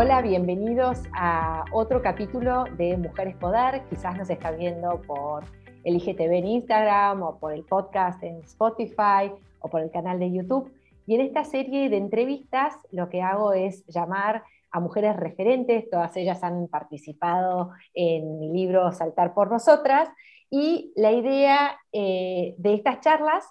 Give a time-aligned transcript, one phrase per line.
[0.00, 3.82] Hola, bienvenidos a otro capítulo de Mujeres Poder.
[3.90, 5.42] Quizás nos está viendo por
[5.82, 10.30] el IGTV en Instagram o por el podcast en Spotify o por el canal de
[10.32, 10.72] YouTube.
[11.04, 16.16] Y en esta serie de entrevistas lo que hago es llamar a mujeres referentes, todas
[16.16, 20.08] ellas han participado en mi libro Saltar por Nosotras,
[20.48, 23.44] y la idea eh, de estas charlas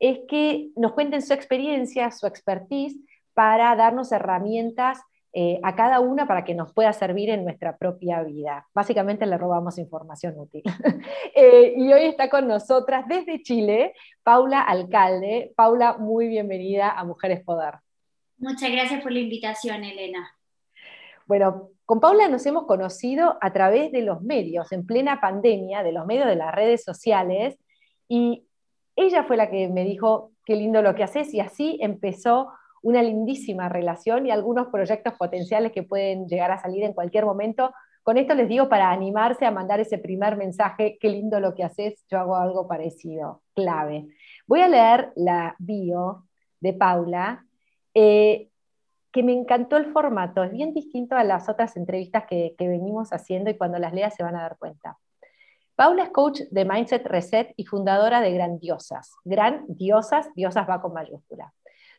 [0.00, 2.98] es que nos cuenten su experiencia, su expertise,
[3.34, 4.98] para darnos herramientas
[5.34, 8.66] eh, a cada una para que nos pueda servir en nuestra propia vida.
[8.74, 10.62] Básicamente le robamos información útil.
[11.34, 15.52] Eh, y hoy está con nosotras desde Chile Paula Alcalde.
[15.56, 17.76] Paula, muy bienvenida a Mujeres Poder.
[18.36, 20.36] Muchas gracias por la invitación, Elena.
[21.26, 25.92] Bueno, con Paula nos hemos conocido a través de los medios, en plena pandemia, de
[25.92, 27.56] los medios de las redes sociales,
[28.08, 28.44] y
[28.94, 32.48] ella fue la que me dijo, qué lindo lo que haces, y así empezó
[32.82, 37.72] una lindísima relación y algunos proyectos potenciales que pueden llegar a salir en cualquier momento.
[38.02, 41.62] Con esto les digo para animarse a mandar ese primer mensaje, qué lindo lo que
[41.62, 44.08] haces, yo hago algo parecido, clave.
[44.46, 46.26] Voy a leer la bio
[46.60, 47.46] de Paula,
[47.94, 48.48] eh,
[49.12, 53.12] que me encantó el formato, es bien distinto a las otras entrevistas que, que venimos
[53.12, 54.98] haciendo y cuando las leas se van a dar cuenta.
[55.76, 59.14] Paula es coach de Mindset Reset y fundadora de Grandiosas.
[59.24, 61.52] Grandiosas, diosas va con mayúscula.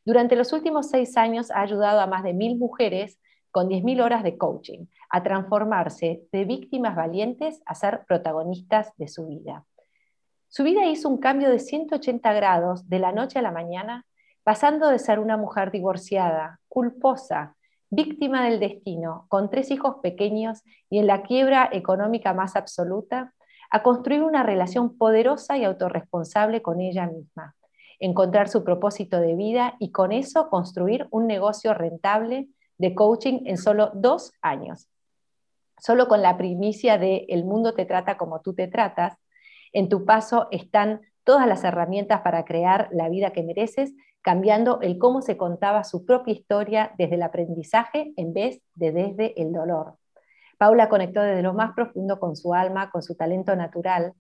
[0.06, 3.20] Durante los últimos seis años ha ayudado a más de mil mujeres
[3.52, 9.28] con 10.000 horas de coaching a transformarse de víctimas valientes a ser protagonistas de su
[9.28, 9.64] vida.
[10.50, 14.06] Su vida hizo un cambio de 180 grados de la noche a la mañana,
[14.44, 17.56] pasando de ser una mujer divorciada, culposa,
[17.92, 23.34] víctima del destino, con tres hijos pequeños y en la quiebra económica más absoluta,
[23.70, 27.56] a construir una relación poderosa y autorresponsable con ella misma
[28.04, 33.58] encontrar su propósito de vida y con eso construir un negocio rentable de coaching en
[33.58, 34.90] solo dos años.
[35.80, 39.18] Solo con la primicia de el mundo te trata como tú te tratas,
[39.72, 44.98] en tu paso están todas las herramientas para crear la vida que mereces, cambiando el
[44.98, 49.96] cómo se contaba su propia historia desde el aprendizaje en vez de desde el dolor.
[50.58, 54.14] Paula conectó desde lo más profundo con su alma, con su talento natural,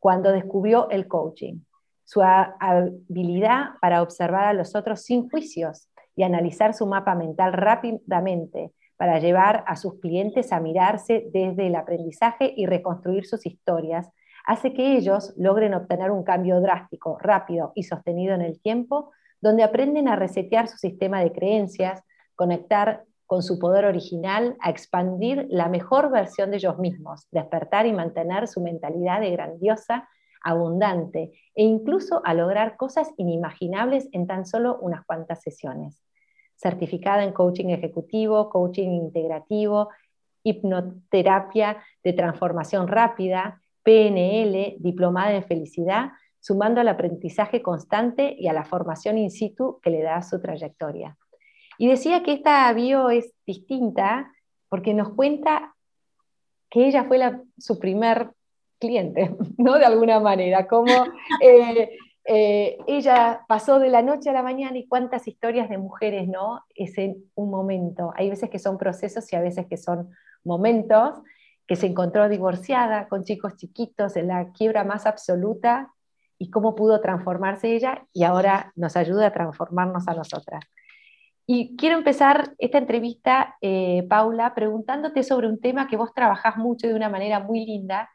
[0.00, 1.60] cuando descubrió el coaching
[2.06, 8.72] su habilidad para observar a los otros sin juicios y analizar su mapa mental rápidamente
[8.96, 14.08] para llevar a sus clientes a mirarse desde el aprendizaje y reconstruir sus historias,
[14.46, 19.64] hace que ellos logren obtener un cambio drástico, rápido y sostenido en el tiempo, donde
[19.64, 22.02] aprenden a resetear su sistema de creencias,
[22.36, 27.92] conectar con su poder original, a expandir la mejor versión de ellos mismos, despertar y
[27.92, 30.08] mantener su mentalidad de grandiosa
[30.46, 36.02] abundante e incluso a lograr cosas inimaginables en tan solo unas cuantas sesiones.
[36.54, 39.88] Certificada en coaching ejecutivo, coaching integrativo,
[40.44, 48.64] hipnoterapia de transformación rápida, PNL, diplomada en felicidad, sumando al aprendizaje constante y a la
[48.64, 51.16] formación in situ que le da su trayectoria.
[51.76, 54.32] Y decía que esta bio es distinta
[54.68, 55.74] porque nos cuenta
[56.70, 57.18] que ella fue
[57.58, 58.30] su primer
[58.78, 59.78] cliente, ¿no?
[59.78, 60.92] De alguna manera, como
[61.40, 61.90] eh,
[62.24, 66.64] eh, ella pasó de la noche a la mañana y cuántas historias de mujeres, ¿no?
[66.74, 68.12] Es en un momento.
[68.16, 70.10] Hay veces que son procesos y a veces que son
[70.44, 71.20] momentos
[71.66, 75.92] que se encontró divorciada con chicos chiquitos en la quiebra más absoluta
[76.38, 80.64] y cómo pudo transformarse ella y ahora nos ayuda a transformarnos a nosotras.
[81.46, 86.88] Y quiero empezar esta entrevista, eh, Paula, preguntándote sobre un tema que vos trabajás mucho
[86.88, 88.10] de una manera muy linda,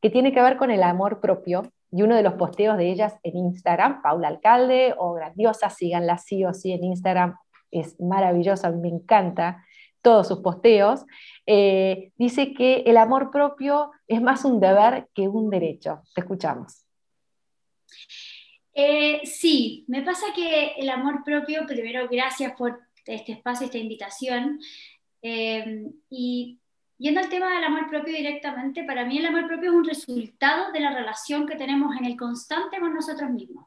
[0.00, 1.62] que tiene que ver con el amor propio.
[1.90, 6.44] Y uno de los posteos de ellas en Instagram, Paula Alcalde o Grandiosa, síganla sí
[6.44, 7.36] o sí en Instagram,
[7.70, 9.64] es maravillosa, me encanta
[10.06, 11.04] todos sus posteos,
[11.46, 16.02] eh, dice que el amor propio es más un deber que un derecho.
[16.14, 16.86] Te escuchamos.
[18.72, 24.60] Eh, sí, me pasa que el amor propio, primero gracias por este espacio, esta invitación,
[25.22, 26.60] eh, y
[26.98, 30.72] Yendo al tema del amor propio directamente, para mí el amor propio es un resultado
[30.72, 33.66] de la relación que tenemos en el constante con nosotros mismos.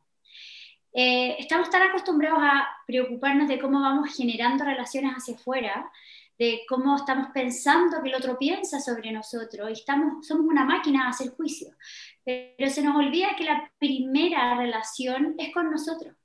[0.93, 5.91] Eh, estamos tan acostumbrados a preocuparnos de cómo vamos generando relaciones hacia afuera,
[6.39, 11.05] de cómo estamos pensando que el otro piensa sobre nosotros, y estamos, somos una máquina
[11.05, 11.75] a hacer juicio.
[12.23, 16.15] Pero se nos olvida que la primera relación es con nosotros.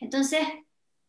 [0.00, 0.46] Entonces,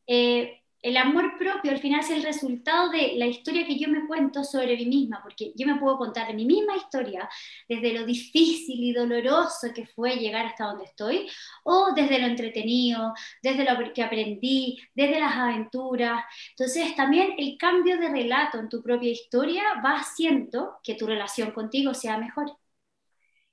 [0.08, 4.06] eh, el amor propio al final es el resultado de la historia que yo me
[4.06, 7.30] cuento sobre mí misma, porque yo me puedo contar mi misma historia
[7.70, 11.30] desde lo difícil y doloroso que fue llegar hasta donde estoy,
[11.64, 16.26] o desde lo entretenido, desde lo que aprendí, desde las aventuras.
[16.50, 21.52] Entonces también el cambio de relato en tu propia historia va haciendo que tu relación
[21.52, 22.58] contigo sea mejor.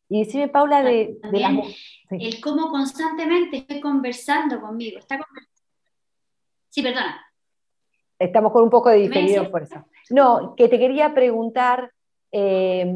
[0.08, 1.76] Y decime, Paula, de, de
[2.10, 4.98] El cómo constantemente estoy conversando conmigo.
[4.98, 5.20] Está
[6.70, 7.20] Sí, perdona.
[8.18, 9.84] Estamos con un poco de diferido por eso.
[10.10, 11.90] No, que te quería preguntar
[12.32, 12.94] eh,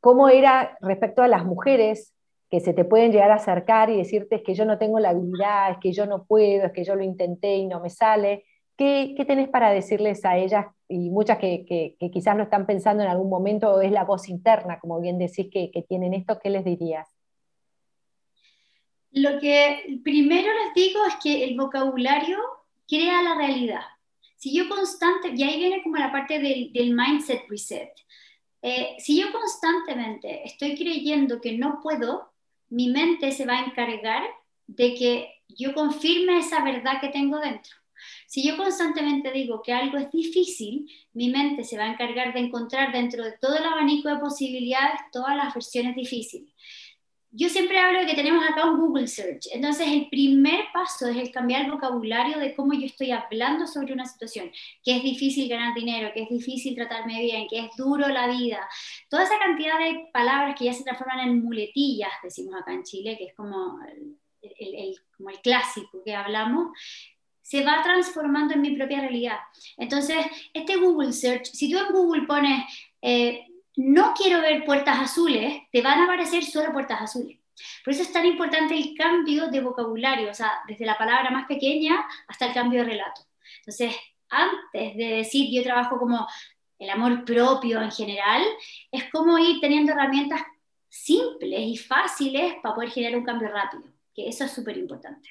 [0.00, 2.14] cómo era respecto a las mujeres
[2.50, 5.10] que se te pueden llegar a acercar y decirte es que yo no tengo la
[5.10, 8.44] habilidad, es que yo no puedo, es que yo lo intenté y no me sale.
[8.76, 13.30] ¿Qué, tenés para decirles a ellas y muchas que, quizás lo están pensando en algún
[13.30, 16.64] momento o es la voz interna, como bien decís que, que tienen esto, qué les
[16.64, 17.13] dirías?
[19.14, 22.36] Lo que primero les digo es que el vocabulario
[22.88, 23.84] crea la realidad.
[24.36, 27.92] Si yo constante, y ahí viene como la parte del, mindset reset,
[28.60, 32.32] eh, si yo constantemente estoy creyendo que no puedo,
[32.70, 34.24] mi mente se va a encargar
[34.66, 37.72] de que yo confirme esa verdad que tengo dentro.
[38.26, 42.40] Si yo constantemente digo que algo es difícil, mi mente se va a encargar de
[42.40, 46.52] encontrar dentro de todo el abanico de posibilidades todas las versiones difíciles
[47.36, 49.48] yo siempre hablo de que tenemos acá un Google Search.
[49.52, 53.92] Entonces, el primer paso es el cambiar el vocabulario de cómo yo estoy hablando sobre
[53.92, 54.52] una situación,
[54.84, 58.60] que es difícil ganar dinero, que es difícil tratarme bien, que es duro la vida.
[59.08, 63.16] Toda esa cantidad de palabras que ya se transforman en muletillas, decimos acá en Chile,
[63.18, 66.68] que es como el, como el clásico que hablamos,
[67.42, 69.38] se va transformando en mi propia realidad.
[69.76, 70.18] Entonces,
[70.52, 72.64] este Google Search, si tú en Google pones...
[73.02, 73.44] Eh,
[73.76, 77.38] no quiero ver puertas azules, te van a aparecer solo puertas azules.
[77.84, 81.46] Por eso es tan importante el cambio de vocabulario, o sea, desde la palabra más
[81.46, 83.22] pequeña hasta el cambio de relato.
[83.58, 83.94] Entonces,
[84.28, 86.26] antes de decir yo trabajo como
[86.78, 88.42] el amor propio en general,
[88.90, 90.42] es como ir teniendo herramientas
[90.88, 93.84] simples y fáciles para poder generar un cambio rápido,
[94.14, 95.28] que eso es súper importante.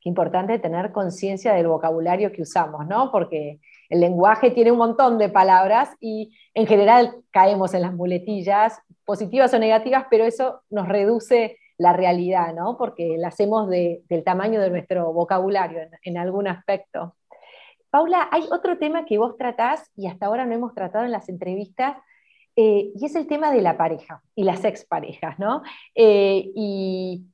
[0.00, 3.10] Qué importante tener conciencia del vocabulario que usamos, ¿no?
[3.10, 8.80] Porque el lenguaje tiene un montón de palabras y en general caemos en las muletillas,
[9.04, 12.76] positivas o negativas, pero eso nos reduce la realidad, ¿no?
[12.76, 17.14] Porque la hacemos del tamaño de nuestro vocabulario en, algún aspecto.
[17.90, 21.28] Paula, hay otro tema que vos tratás y hasta ahora no hemos tratado en las
[21.28, 21.96] entrevistas,
[22.56, 25.62] eh, y es el tema de la pareja y las exparejas, ¿no?
[25.94, 27.26] Eh, y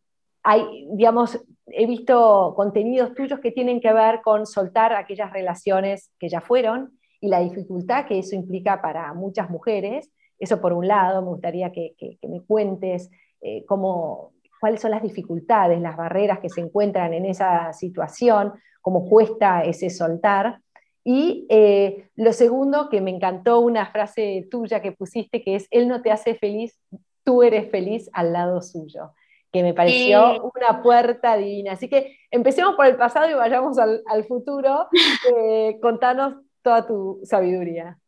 [0.42, 1.40] hay, digamos,
[1.74, 6.98] he visto contenidos tuyos que tienen que ver con soltar aquellas relaciones que ya fueron
[7.20, 10.10] y la dificultad que eso implica para muchas mujeres.
[10.38, 11.94] Eso por un lado, me gustaría que,
[12.28, 13.10] me cuentes
[13.40, 19.08] eh, cómo, cuáles son las dificultades, las barreras que se encuentran en esa situación, cómo
[19.08, 20.60] cuesta ese soltar.
[21.04, 25.88] Y eh, lo segundo, que me encantó una frase tuya que pusiste, que es, Él
[25.88, 26.78] no te hace feliz,
[27.24, 29.12] tú eres feliz al lado suyo
[29.52, 31.72] que me pareció eh, una puerta divina.
[31.72, 34.88] Así que empecemos por el pasado y vayamos al, futuro.
[35.36, 37.98] Eh, contanos toda tu sabiduría.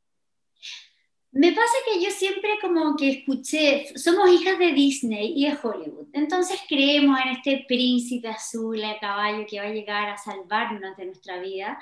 [1.31, 6.07] Me pasa que yo siempre como que escuché, somos hijas de Disney y de Hollywood,
[6.13, 11.07] entonces creemos en este príncipe azul a caballo que va a llegar a salvarnos de
[11.07, 11.79] nuestra vida.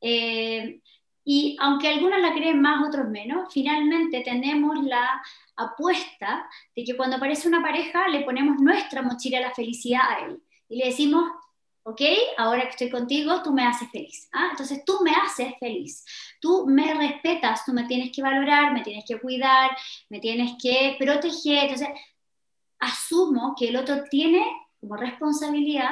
[0.00, 0.80] Eh,
[1.24, 5.22] y aunque algunos la creen más, otros menos, finalmente tenemos la
[5.62, 10.26] apuesta de que cuando aparece una pareja le ponemos nuestra mochila de la felicidad a
[10.26, 11.24] él y le decimos,
[11.84, 12.00] ok,
[12.38, 14.28] ahora que estoy contigo, tú me haces feliz.
[14.32, 14.48] ¿ah?
[14.50, 16.04] Entonces tú me haces feliz,
[16.40, 19.70] tú me respetas, tú me tienes que valorar, me tienes que cuidar,
[20.08, 21.64] me tienes que proteger.
[21.64, 21.88] Entonces
[22.78, 24.44] asumo que el otro tiene
[24.80, 25.90] como responsabilidad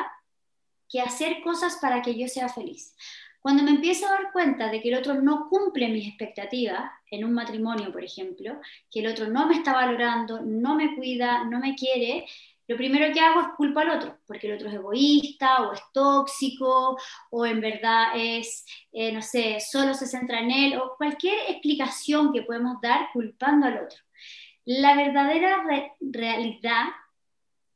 [0.88, 2.94] que hacer cosas para que yo sea feliz.
[3.40, 7.24] Cuando me empiezo a dar cuenta de que el otro no cumple mis expectativas, en
[7.24, 11.58] un matrimonio, por ejemplo, que el otro no me está valorando, no me cuida, no
[11.58, 12.26] me quiere,
[12.70, 15.80] lo primero que hago es culpa al otro, porque el otro es egoísta o es
[15.92, 16.96] tóxico
[17.30, 22.32] o en verdad es, eh, no sé, solo se centra en él o cualquier explicación
[22.32, 23.98] que podemos dar culpando al otro.
[24.64, 25.64] La verdadera
[26.00, 26.84] realidad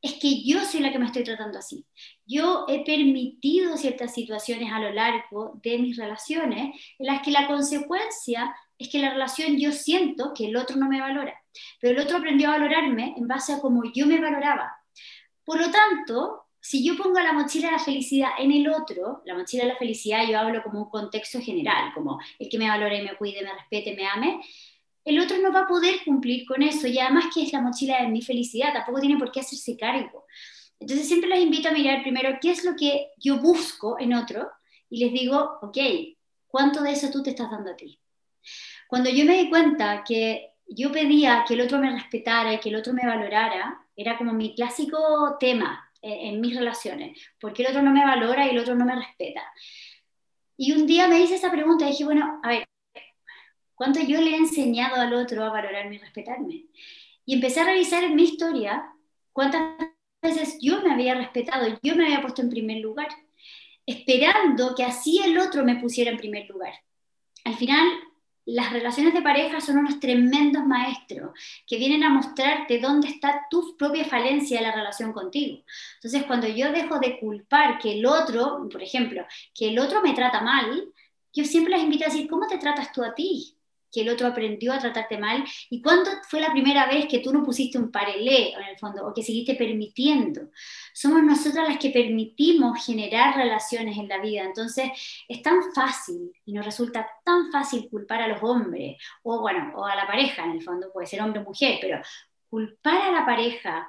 [0.01, 1.85] es que yo soy la que me estoy tratando así.
[2.25, 7.47] Yo he permitido ciertas situaciones a lo largo de mis relaciones en las que la
[7.47, 11.39] consecuencia es que la relación yo siento que el otro no me valora,
[11.79, 14.75] pero el otro aprendió a valorarme en base a cómo yo me valoraba.
[15.43, 19.35] Por lo tanto, si yo pongo la mochila de la felicidad en el otro, la
[19.35, 23.03] mochila de la felicidad yo hablo como un contexto general, como el que me valore,
[23.03, 24.41] me cuide, me respete, me ame,
[25.05, 28.01] el otro no va a poder cumplir con eso y además que es la mochila
[28.01, 30.25] de mi felicidad, tampoco tiene por qué hacerse cargo.
[30.79, 34.49] Entonces siempre les invito a mirar primero qué es lo que yo busco en otro
[34.89, 35.77] y les digo, ok,
[36.47, 37.99] ¿cuánto de eso tú te estás dando a ti?
[38.87, 42.69] Cuando yo me di cuenta que yo pedía que el otro me respetara y que
[42.69, 47.81] el otro me valorara, era como mi clásico tema en, mis relaciones, porque el otro
[47.81, 49.41] no me valora y el otro no me respeta.
[50.57, 52.65] Y un día me hice esa pregunta y dije, bueno, a ver,
[53.73, 56.65] ¿cuánto yo le he enseñado al otro a valorarme y respetarme?
[57.25, 58.85] Y empecé a revisar en mi historia
[59.33, 59.77] cuántas
[60.25, 63.07] veces yo me había respetado, yo me había puesto en primer lugar,
[63.85, 66.73] esperando que así el otro me pusiera en primer lugar.
[67.43, 67.87] Al final,
[68.45, 71.31] las relaciones de pareja son unos tremendos maestros
[71.67, 75.63] que vienen a mostrarte dónde está tu propia falencia de la relación contigo.
[75.95, 80.13] Entonces, cuando yo dejo de culpar que el otro, por ejemplo, que el otro me
[80.13, 80.91] trata mal,
[81.33, 83.54] yo siempre les invito a decir, ¿cómo te tratas tú a ti?
[83.95, 87.31] Que el otro aprendió a tratarte mal y cuándo fue la primera vez que tú
[87.31, 90.49] no pusiste un parelé en el fondo o que seguiste permitiendo.
[90.93, 94.91] Somos nosotras las que permitimos generar relaciones en la vida, entonces
[95.29, 99.85] es tan fácil y nos resulta tan fácil culpar a los hombres o bueno, o
[99.85, 102.01] a la pareja en el fondo, puede ser hombre o mujer, pero
[102.49, 103.87] culpar a la pareja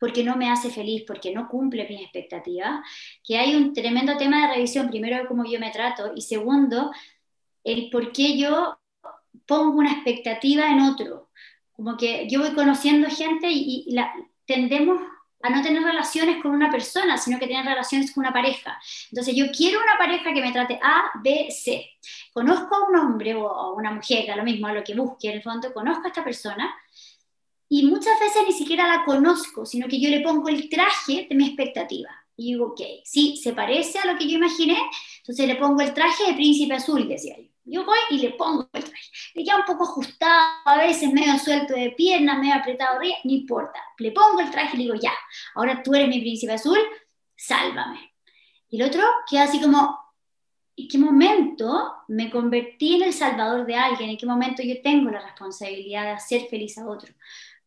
[0.00, 2.80] porque no me hace feliz, porque no cumple mis expectativas,
[3.24, 6.90] que hay un tremendo tema de revisión, primero cómo yo me trato y segundo,
[7.64, 8.78] el por qué yo
[9.46, 11.30] pongo una expectativa en otro.
[11.72, 14.12] Como que yo voy conociendo gente y, la,
[14.46, 15.00] tendemos
[15.42, 18.80] a no tener relaciones con una persona, sino que tener relaciones con una pareja.
[19.10, 21.90] Entonces yo quiero una pareja que me trate A, B, C.
[22.32, 25.28] Conozco a un hombre o a una mujer, a lo mismo, a lo que busque
[25.28, 26.74] en el fondo, conozco a esta persona
[27.68, 31.34] y muchas veces ni siquiera la conozco, sino que yo le pongo el traje de
[31.34, 32.10] mi expectativa.
[32.36, 34.78] Y digo, ok, sí, se parece a lo que yo imaginé,
[35.18, 37.55] entonces le pongo el traje de príncipe azul, decía yo.
[37.68, 39.10] Yo voy y le pongo el traje.
[39.34, 43.80] Queda un poco ajustado, a veces medio suelto de piernas, medio apretado arriba, no importa.
[43.98, 45.12] Le pongo el traje y le digo, ya,
[45.56, 46.78] ahora tú eres mi príncipe azul,
[47.34, 48.14] sálvame.
[48.68, 49.98] Y el otro queda así como,
[50.76, 54.10] ¿en qué momento me convertí en el salvador de alguien?
[54.10, 57.12] ¿En qué momento yo tengo la responsabilidad de hacer feliz a otro?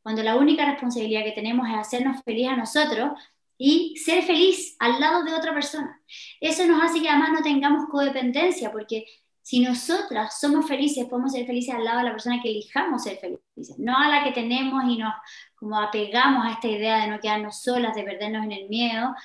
[0.01, 3.12] Cuando la única responsabilidad que tenemos es hacernos feliz a nosotros
[3.58, 6.01] y ser feliz al lado de otra persona.
[6.39, 9.06] Eso nos hace que además no tengamos codependencia, porque
[9.50, 13.18] si nosotras somos felices, podemos ser felices al lado de la persona que elijamos ser
[13.18, 15.12] felices, no a la que tenemos y nos
[15.56, 19.15] como apegamos a esta idea de no quedarnos solas, de perdernos en el miedo.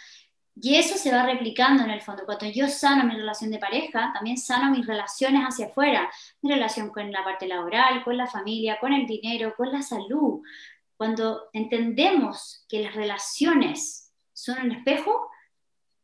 [0.56, 2.24] Y eso se va replicando en el fondo.
[2.24, 6.88] Cuando yo sano mi relación de pareja, también sano mis relaciones hacia afuera, mi relación
[6.88, 10.40] con la parte laboral, con la familia, con el dinero, con la salud.
[10.96, 15.28] Cuando entendemos que las relaciones son un espejo,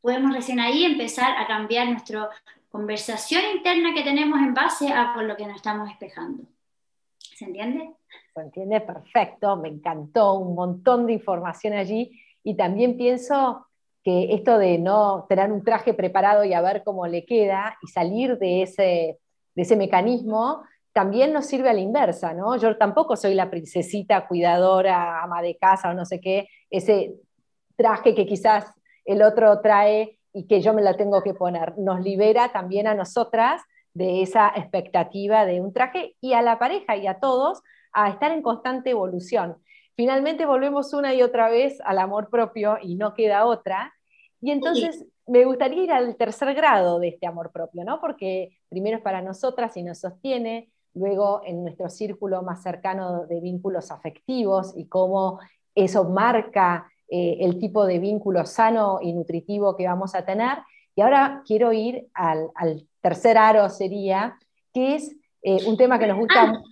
[0.02, 2.28] podemos recién ahí empezar a cambiar nuestro,
[2.70, 6.44] conversación interna que tenemos en base a con lo que nos estamos espejando.
[7.18, 7.90] ¿Se entiende?
[8.34, 13.66] Se entiende perfecto, me encantó, un montón de información allí y también pienso
[14.02, 17.88] que esto de no tener un traje preparado y a ver cómo le queda y
[17.88, 19.18] salir de ese,
[19.54, 20.62] de ese mecanismo,
[20.92, 22.56] también nos sirve a la inversa, ¿no?
[22.56, 27.14] Yo tampoco soy la princesita cuidadora, ama de casa o no sé qué, ese
[27.76, 28.72] traje que quizás
[29.04, 31.76] el otro trae y que yo me la tengo que poner.
[31.78, 33.62] Nos libera también a nosotras
[33.94, 38.30] de esa expectativa de un traje y a la pareja y a todos a estar
[38.30, 39.56] en constante evolución.
[39.96, 43.92] Finalmente volvemos una y otra vez al amor propio y no queda otra.
[44.40, 48.00] Y entonces me gustaría ir al tercer grado de este amor propio, ¿no?
[48.00, 53.40] Porque primero es para nosotras y nos sostiene, luego en nuestro círculo más cercano de
[53.40, 55.38] vínculos afectivos y cómo
[55.74, 60.58] eso marca eh, el tipo de vínculo sano y nutritivo que vamos a tener.
[60.94, 62.50] Y ahora quiero ir al,
[63.00, 64.38] tercer aro, sería,
[64.72, 66.42] que es eh, un tema que nos gusta.
[66.42, 66.62] Ah,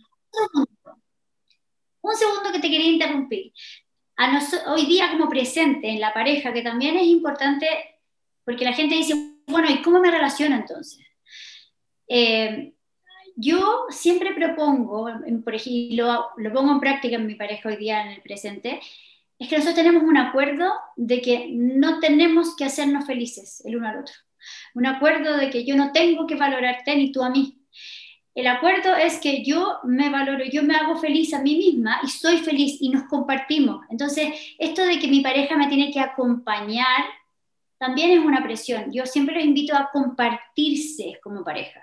[2.00, 3.52] un segundo que te quería interrumpir.
[4.68, 7.66] hoy día como presente en la pareja, que también es importante,
[8.44, 9.14] porque la gente dice,
[9.48, 11.04] bueno, ¿y cómo me relaciono entonces?
[12.06, 12.74] Eh,
[13.34, 15.08] yo siempre propongo,
[15.44, 18.80] por ejemplo, lo pongo en práctica en mi pareja hoy día en el presente,
[19.38, 23.88] es que nosotros tenemos un acuerdo de que no tenemos que hacernos felices el uno
[23.88, 24.14] al otro.
[24.74, 27.58] Un acuerdo de que yo no tengo que valorarte ni tú a mí.
[28.34, 32.08] El acuerdo es que yo me valoro, yo me hago feliz a mí misma y
[32.08, 33.84] soy feliz y nos compartimos.
[33.90, 37.04] Entonces, esto de que mi pareja me tiene que acompañar
[37.78, 38.92] también es una presión.
[38.92, 41.80] Yo siempre los invito a compartirse como pareja.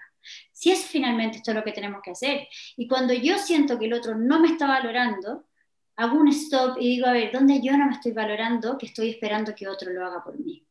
[0.51, 2.47] Si es finalmente esto lo que tenemos que hacer.
[2.75, 5.45] Y cuando yo siento que el otro no me está valorando,
[5.97, 9.11] hago un stop y digo, a ver, ¿dónde yo no me estoy valorando que estoy
[9.11, 10.65] esperando que otro lo haga por mí?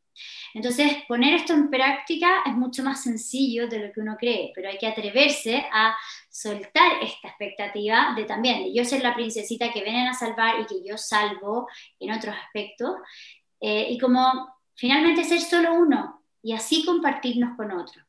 [0.54, 4.69] Entonces, poner esto en práctica es mucho más sencillo de lo que uno cree, pero
[4.69, 5.97] hay que atreverse a
[6.31, 10.66] soltar esta expectativa de también, de yo ser la princesita que vienen a salvar y
[10.66, 12.95] que yo salvo en otros aspectos,
[13.61, 18.04] eh, y como finalmente ser solo uno, y así compartirnos con otros.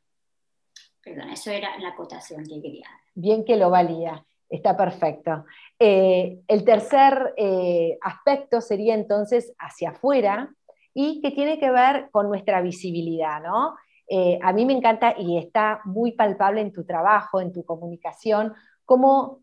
[1.02, 2.88] Perdón, eso era la acotación que quería.
[3.14, 5.44] Bien que lo valía, está perfecto.
[5.78, 10.54] Eh, el tercer eh, aspecto sería entonces hacia afuera
[10.94, 13.76] y que tiene que ver con nuestra visibilidad, ¿no?
[14.08, 18.54] Eh, a mí me encanta y está muy palpable en tu trabajo, en tu comunicación,
[18.84, 19.40] cómo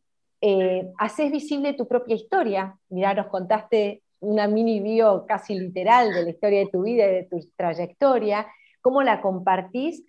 [0.97, 2.77] haces visible tu propia historia.
[2.89, 7.15] Mirá, nos contaste una mini bio casi literal de la historia de tu vida y
[7.15, 8.45] de tu trayectoria,
[8.81, 10.03] cómo la compartís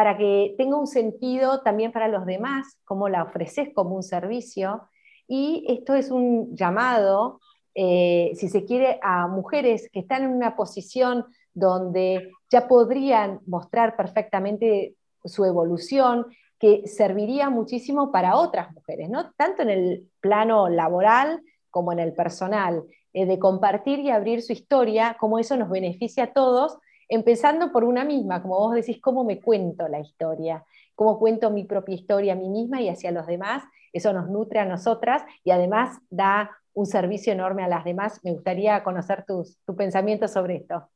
[0.00, 4.88] para que tenga un sentido también para los demás, cómo la ofreces como un servicio.
[5.28, 7.38] Y esto es un llamado,
[7.74, 13.94] eh, si se quiere, a mujeres que están en una posición donde ya podrían mostrar
[13.94, 16.28] perfectamente su evolución,
[16.58, 19.32] que serviría muchísimo para otras mujeres, ¿no?
[19.32, 24.54] tanto en el plano laboral como en el personal, eh, de compartir y abrir su
[24.54, 26.78] historia, como eso nos beneficia a todos,
[27.10, 30.64] empezando por una misma, como vos decís, cómo me cuento la historia,
[30.94, 34.60] cómo cuento mi propia historia a mí misma y hacia los demás, eso nos nutre
[34.60, 38.20] a nosotras y además da un servicio enorme a las demás.
[38.22, 40.88] Me gustaría conocer tus, tu pensamiento sobre esto.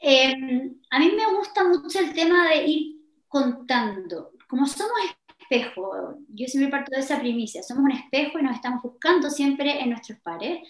[0.00, 2.96] Em, a mí me gusta mucho el tema de ir
[3.28, 4.32] contando.
[4.48, 4.92] Como somos
[5.38, 9.80] espejo, yo siempre parto de esa primicia, somos un espejo y nos estamos buscando siempre
[9.80, 10.60] en nuestros pares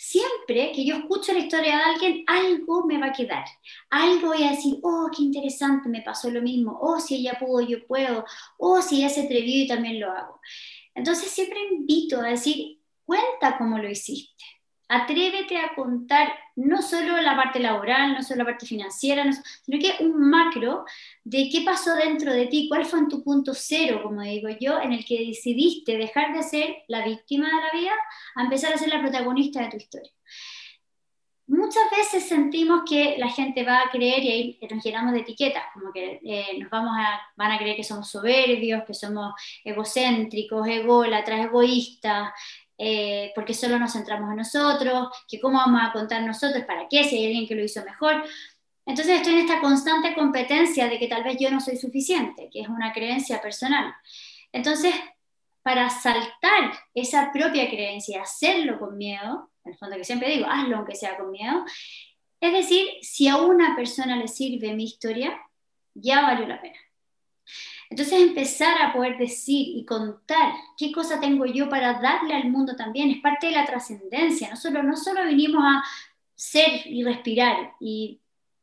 [0.00, 3.44] siempre que yo escucho la historia de alguien, algo me va a quedar.
[3.90, 6.78] Algo voy a decir, oh, qué interesante, me pasó lo mismo.
[6.80, 8.24] Oh, si ella pudo, yo puedo.
[8.56, 10.40] Oh, si ella se atrevió y también lo hago.
[10.94, 14.42] Entonces siempre invito a decir, cuenta cómo lo hiciste
[14.90, 20.04] atrévete a contar no solo la parte laboral, no solo la parte financiera, sino que
[20.04, 20.84] un macro
[21.22, 24.92] de qué pasó dentro de ti, cuál fue tu punto cero, como digo yo, en
[24.92, 27.92] el que decidiste dejar de ser la víctima de la vida
[28.34, 30.10] a empezar a ser la protagonista de tu historia.
[31.46, 35.64] Muchas veces sentimos que la gente va a creer, y ahí nos llenamos de etiquetas,
[35.74, 36.92] como que eh, nos vamos
[37.34, 42.30] van a creer que somos soberbios, que somos egocéntricos, ególatras, egoístas,
[42.82, 47.04] eh, porque solo nos centramos en nosotros, que cómo vamos a contar nosotros, para qué,
[47.04, 48.24] si hay alguien que lo hizo mejor.
[48.86, 52.62] Entonces estoy en esta constante competencia de que tal vez yo no soy suficiente, que
[52.62, 53.92] es una creencia personal.
[54.50, 54.94] Entonces,
[55.62, 60.78] para saltar esa propia creencia hacerlo con miedo, en el fondo que siempre digo, hazlo
[60.78, 61.62] aunque sea con miedo,
[62.40, 65.38] es decir, si a una persona le sirve mi historia,
[65.92, 66.78] ya valió la pena.
[67.90, 72.76] Entonces empezar a poder decir y contar qué cosa tengo yo para darle al mundo
[72.76, 74.48] también es parte de la trascendencia.
[74.48, 75.82] No solo, no solo venimos a
[76.36, 78.20] ser y respirar y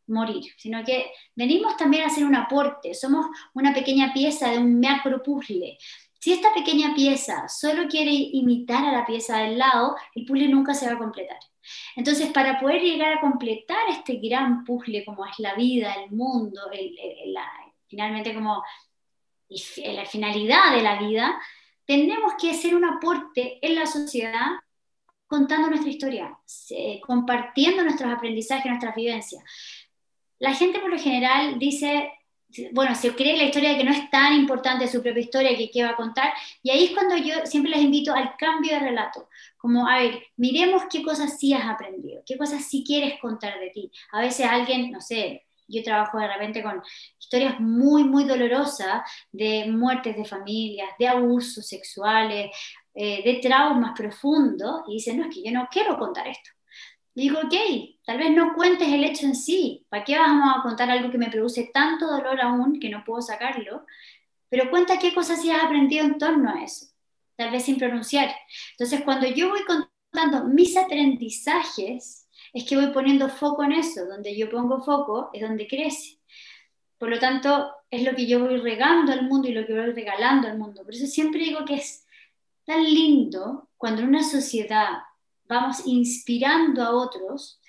[0.07, 2.93] morir, sino que venimos también a hacer un aporte.
[2.93, 5.77] Somos una pequeña pieza de un macro puzzle.
[6.19, 10.73] Si esta pequeña pieza solo quiere imitar a la pieza del lado, el puzzle nunca
[10.73, 11.37] se va a completar.
[11.97, 16.61] Entonces, para poder llegar a completar este gran puzzle como es la vida, el mundo,
[17.87, 18.63] finalmente como
[19.49, 19.61] y
[19.93, 21.39] la finalidad de la vida,
[21.85, 24.47] tenemos que hacer un aporte en la sociedad
[25.25, 26.37] contando nuestra historia,
[27.01, 29.43] compartiendo nuestros aprendizajes, nuestras vivencias.
[30.39, 32.11] La gente por lo general dice,
[32.71, 35.69] bueno, se cree la historia de que no es tan importante su propia historia que
[35.69, 36.33] qué va a contar,
[36.63, 40.23] y ahí es cuando yo siempre les invito al cambio de relato, como, a ver,
[40.37, 43.91] miremos qué cosas sí has aprendido, qué cosas sí quieres contar de ti.
[44.11, 46.81] A veces alguien, no sé, yo trabajo de repente con
[47.19, 49.01] historias muy, muy dolorosas
[49.31, 52.51] de muertes de familias, de abusos sexuales,
[52.93, 56.49] eh, de traumas profundos, y dicen, no, es que yo no quiero contar esto.
[57.13, 57.53] Y digo, ok,
[58.05, 61.17] tal vez no cuentes el hecho en sí, ¿para qué vamos a contar algo que
[61.17, 63.85] me produce tanto dolor aún que no puedo sacarlo?
[64.49, 66.87] Pero cuenta qué cosas sí has aprendido en torno a eso,
[67.35, 68.33] tal vez sin pronunciar.
[68.71, 72.26] Entonces, cuando yo voy contando mis aprendizajes,
[72.57, 76.17] es que voy poniendo foco en eso, donde yo pongo foco es donde crece.
[76.97, 79.91] Por lo tanto, es lo que yo voy regando al mundo y lo que voy
[79.91, 80.83] regalando al mundo.
[80.83, 82.07] Por eso siempre digo que es
[82.65, 84.89] tan lindo cuando en una sociedad
[85.45, 87.61] vamos inspirando a otros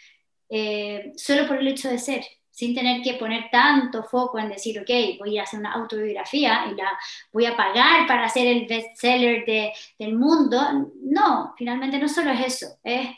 [0.48, 4.80] eh, solo por el hecho de ser, sin tener que poner tanto foco en decir,
[4.80, 6.98] ok, voy a hacer una autobiografía y la
[7.30, 10.90] voy a pagar para ser el bestseller de, del mundo.
[11.02, 13.10] No, finalmente no solo es eso, es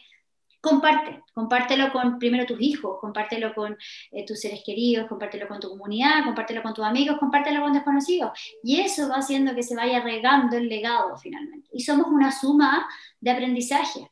[0.60, 3.76] comparte, compártelo con primero tus hijos, compártelo con
[4.12, 8.30] eh, tus seres queridos, compártelo con tu comunidad, compártelo con tus amigos, compártelo con desconocidos.
[8.62, 11.68] Y eso va haciendo que se vaya regando el legado finalmente.
[11.72, 12.86] Y somos una suma
[13.20, 14.10] de aprendizaje.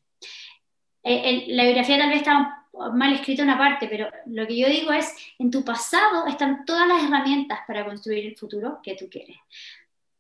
[1.03, 2.59] Eh, la biografía tal vez está
[2.93, 6.87] mal escrita una parte, pero lo que yo digo es, en tu pasado están todas
[6.87, 9.37] las herramientas para construir el futuro que tú quieres.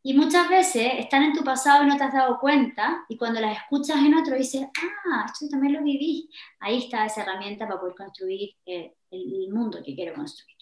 [0.08, 3.42] Y muchas veces están en tu pasado y no te has dado cuenta, y cuando
[3.42, 4.66] las escuchas en otro dices,
[5.12, 6.30] ah, esto también lo viví.
[6.60, 10.56] Ahí está esa herramienta para poder construir eh, el, mundo mundo que quiero construir.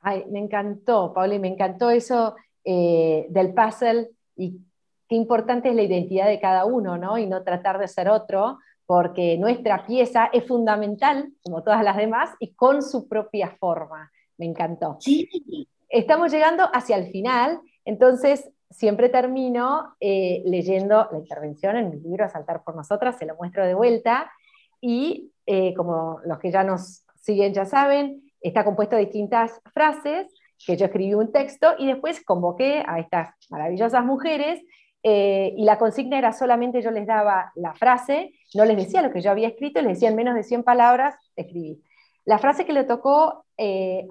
[0.00, 4.58] Ay, me encantó, Pauli, me encantó eso eh, del puzzle y
[5.08, 7.16] qué importante es la identidad de cada uno, ¿no?
[7.16, 12.28] Y no tratar de ser otro, porque nuestra pieza es fundamental, como todas las demás,
[12.40, 14.12] y con su propia forma.
[14.36, 14.98] Me encantó.
[15.00, 15.30] Sí.
[15.88, 22.28] Estamos llegando hacia el final, entonces siempre termino eh, leyendo la intervención en mi libro
[22.28, 24.30] Saltar por Nosotras, se lo muestro de vuelta,
[24.80, 30.32] y eh, como los que ya nos siguen ya saben, está compuesto de distintas frases,
[30.64, 34.62] que yo escribí un texto y después convoqué a estas maravillosas mujeres
[35.02, 39.12] eh, y la consigna era solamente yo les daba la frase, no les decía lo
[39.12, 41.82] que yo había escrito, les decía en menos de 100 palabras, escribí.
[42.24, 43.44] La frase que le tocó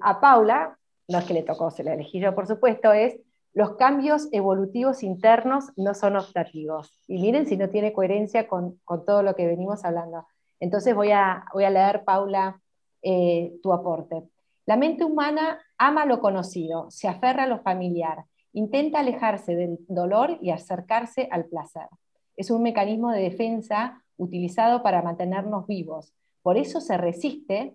[0.02, 3.16] a Paula, no es que le tocó, se la elegí yo por supuesto, es
[3.56, 6.92] los cambios evolutivos internos no son optativos.
[7.08, 10.26] Y miren si no tiene coherencia con, todo lo que venimos hablando.
[10.60, 12.60] Entonces voy a, a leer, Paula,
[13.00, 14.24] eh, tu aporte.
[14.66, 20.36] La mente humana ama lo conocido, se aferra a lo familiar, intenta alejarse del dolor
[20.42, 21.88] y acercarse al placer.
[22.36, 26.12] Es un mecanismo de defensa utilizado para mantenernos vivos.
[26.42, 27.74] Por eso se resiste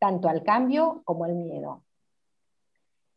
[0.00, 1.85] tanto al cambio como al miedo.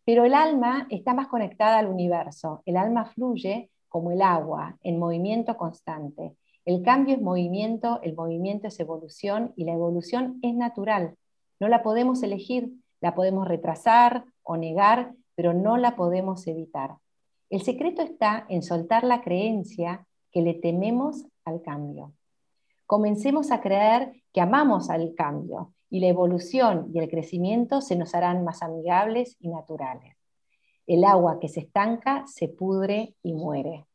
[0.10, 2.64] Pero el alma está más conectada al universo.
[2.66, 6.36] El alma fluye como el agua, en movimiento constante.
[6.66, 11.16] El cambio es movimiento, el movimiento es evolución y la evolución es natural.
[11.60, 16.96] No la podemos elegir, la podemos retrasar o negar, pero no la podemos evitar.
[17.52, 22.14] El secreto está en soltar la creencia que le tememos al cambio.
[22.88, 28.14] Comencemos a creer que amamos al cambio y la evolución y el crecimiento se nos
[28.16, 30.16] harán más amigables y naturales.
[30.88, 33.86] El agua que se estanca se pudre y muere.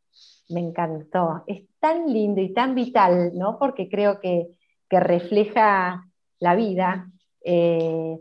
[0.48, 1.42] Me encantó.
[1.46, 3.59] Es tan lindo y tan vital, ¿no?
[3.59, 4.48] Porque creo que,
[4.90, 7.11] refleja la vida.
[7.44, 8.16] Eh,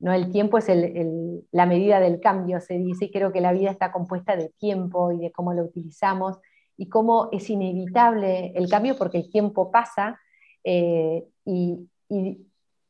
[0.00, 0.12] ¿no?
[0.12, 0.66] El tiempo es
[1.52, 5.12] la medida del cambio, se dice, y creo que la vida está compuesta de tiempo
[5.12, 6.40] y de cómo lo utilizamos
[6.76, 10.20] y cómo es inevitable el cambio porque el tiempo pasa
[10.64, 11.88] eh, y,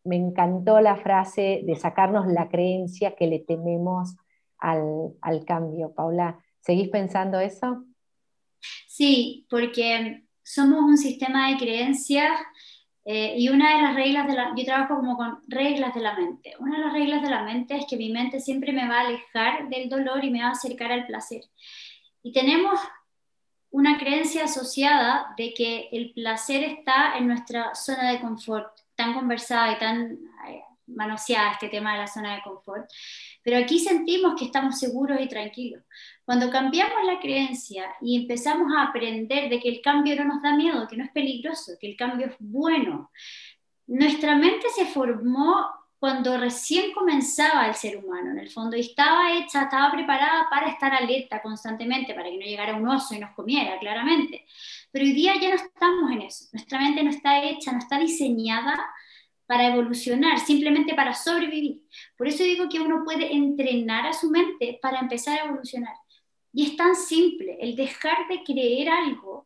[0.06, 4.16] me encantó la frase de sacarnos la creencia que le tememos
[4.58, 5.92] al, cambio.
[5.94, 7.84] Paula, ¿seguís pensando eso?
[8.86, 12.32] Sí, porque somos un sistema de creencias
[13.04, 16.16] eh, y una de las reglas de la, yo trabajo como con reglas de la
[16.16, 16.54] mente.
[16.58, 19.06] Una de las reglas de la mente es que mi mente siempre me va a
[19.06, 21.42] alejar del dolor y me va a acercar al placer.
[22.22, 22.80] Y tenemos
[23.70, 29.72] una creencia asociada de que el placer está en nuestra zona de confort tan conversada
[29.72, 30.18] y tan
[30.86, 32.88] manoseada este tema de la zona de confort,
[33.42, 35.82] pero aquí sentimos que estamos seguros y tranquilos.
[36.24, 40.54] Cuando cambiamos la creencia y empezamos a aprender de que el cambio no nos da
[40.54, 43.10] miedo, que no es peligroso, que el cambio es bueno,
[43.86, 49.32] nuestra mente se formó cuando recién comenzaba el ser humano, en el fondo, y estaba
[49.32, 53.34] hecha, estaba preparada para estar alerta constantemente, para que no llegara un oso y nos
[53.34, 54.44] comiera, claramente.
[54.96, 56.46] Pero hoy día ya no estamos en eso.
[56.54, 58.82] Nuestra mente no está hecha, no está diseñada
[59.44, 61.82] para evolucionar, simplemente para sobrevivir.
[62.16, 65.94] Por eso digo que uno puede entrenar a su mente para empezar a evolucionar.
[66.50, 69.45] Y es tan simple, el dejar de creer algo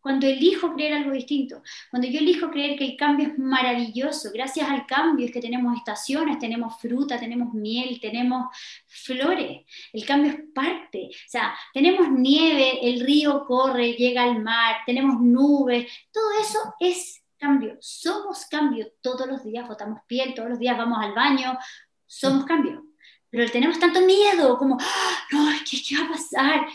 [0.00, 4.68] cuando elijo creer algo distinto, cuando yo elijo creer que el cambio es maravilloso, gracias
[4.68, 8.46] al cambio es que tenemos estaciones, tenemos fruta, tenemos miel, tenemos
[8.86, 14.76] flores, el cambio es parte, o sea, tenemos nieve, el río corre, llega al mar,
[14.86, 20.58] tenemos nubes, todo eso es cambio, somos cambio, todos los días botamos piel, todos los
[20.58, 21.58] días vamos al baño,
[22.06, 22.84] somos cambio,
[23.30, 25.18] pero tenemos tanto miedo como, ¡Ah!
[25.32, 26.66] no, ¿qué, ¿qué va a pasar?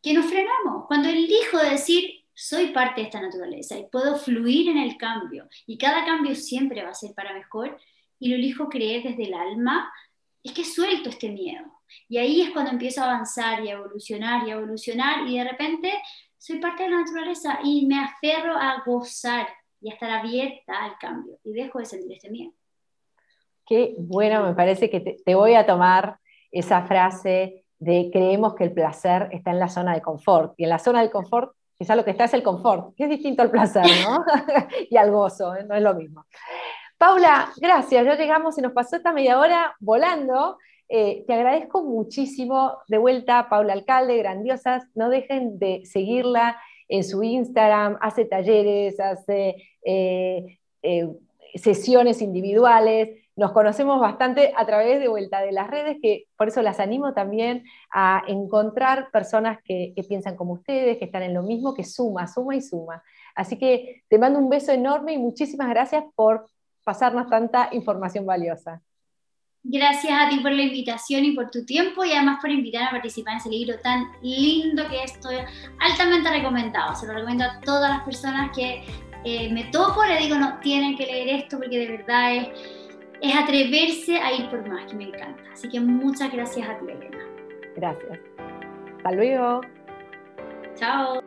[0.00, 0.86] Que nos frenamos.
[0.86, 5.76] Cuando elijo decir, soy parte de esta naturaleza y puedo fluir en el cambio y
[5.76, 7.76] cada cambio siempre va a ser para mejor
[8.20, 9.92] y lo elijo creer desde el alma,
[10.44, 11.64] es que suelto este miedo.
[12.08, 15.50] Y ahí es cuando empiezo a avanzar y a evolucionar y a evolucionar y de
[15.50, 15.92] repente
[16.36, 19.48] soy parte de la naturaleza y me aferro a gozar
[19.80, 22.52] y a estar abierta al cambio y dejo de sentir este miedo.
[23.66, 26.20] Qué bueno, me parece que te, te voy a tomar
[26.52, 30.70] esa frase de creemos que el placer está en la zona de confort y en
[30.70, 33.52] la zona de confort Quizá lo que está es el confort, que es distinto al
[33.52, 34.24] placer, ¿no?
[34.90, 35.64] y al gozo, ¿eh?
[35.64, 36.26] no es lo mismo.
[36.98, 40.58] Paula, gracias, ya llegamos y nos pasó esta media hora volando.
[40.88, 42.78] Eh, te agradezco muchísimo.
[42.88, 44.88] De vuelta, Paula Alcalde, grandiosas.
[44.96, 50.58] No dejen de seguirla en su Instagram, hace talleres, hace eh,
[51.54, 56.60] sesiones individuales nos conocemos bastante a través de vuelta de las redes, que por eso
[56.60, 61.72] las animo también a encontrar personas que, piensan como ustedes, que están en lo mismo,
[61.72, 63.00] que suma, suma y suma.
[63.36, 66.46] Así que te mando un beso enorme y muchísimas gracias por
[66.82, 68.82] pasarnos tanta información valiosa.
[69.62, 72.90] Gracias a ti por la invitación y por tu tiempo y además por invitarme a
[72.90, 75.36] participar en ese libro tan lindo que estoy
[75.78, 76.96] altamente recomendado.
[76.96, 78.82] Se lo recomiendo a todas las personas que
[79.24, 82.87] eh, me topo, le digo, no, tienen que leer esto porque de verdad es,
[83.20, 85.42] es atreverse a ir por más, que me encanta.
[85.52, 87.24] Así que muchas gracias a ti, Elena.
[87.76, 88.18] Gracias.
[88.98, 89.60] Hasta luego.
[90.76, 91.22] Chao.